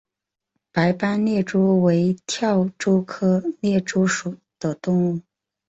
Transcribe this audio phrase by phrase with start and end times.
[0.71, 5.21] 白斑猎蛛为跳蛛科猎蛛属的动物。